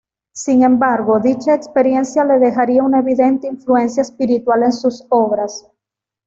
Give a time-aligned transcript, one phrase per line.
[0.33, 5.67] Sin embargo, dicha experiencia le dejaría una evidente influencia espiritual en sus obras.